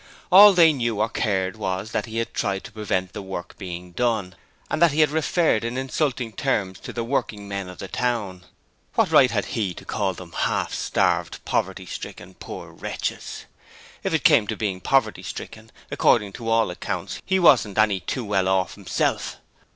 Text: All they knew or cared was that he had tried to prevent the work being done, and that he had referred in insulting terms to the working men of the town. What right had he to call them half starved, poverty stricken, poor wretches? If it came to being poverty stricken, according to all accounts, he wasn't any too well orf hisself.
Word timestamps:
All 0.31 0.53
they 0.53 0.73
knew 0.73 0.99
or 0.99 1.09
cared 1.09 1.57
was 1.57 1.91
that 1.91 2.07
he 2.07 2.17
had 2.17 2.33
tried 2.33 2.63
to 2.63 2.71
prevent 2.71 3.13
the 3.13 3.21
work 3.21 3.55
being 3.59 3.91
done, 3.91 4.33
and 4.67 4.81
that 4.81 4.93
he 4.93 5.01
had 5.01 5.11
referred 5.11 5.63
in 5.63 5.77
insulting 5.77 6.33
terms 6.33 6.79
to 6.79 6.91
the 6.91 7.03
working 7.03 7.47
men 7.47 7.69
of 7.69 7.77
the 7.77 7.87
town. 7.87 8.45
What 8.95 9.11
right 9.11 9.29
had 9.29 9.45
he 9.53 9.75
to 9.75 9.85
call 9.85 10.15
them 10.15 10.31
half 10.31 10.73
starved, 10.73 11.37
poverty 11.45 11.85
stricken, 11.85 12.33
poor 12.33 12.71
wretches? 12.71 13.45
If 14.01 14.11
it 14.11 14.23
came 14.23 14.47
to 14.47 14.57
being 14.57 14.81
poverty 14.81 15.21
stricken, 15.21 15.71
according 15.91 16.33
to 16.33 16.49
all 16.49 16.71
accounts, 16.71 17.21
he 17.23 17.37
wasn't 17.37 17.77
any 17.77 17.99
too 17.99 18.25
well 18.25 18.49
orf 18.49 18.73
hisself. 18.73 19.37